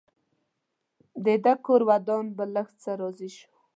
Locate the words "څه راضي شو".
2.81-3.49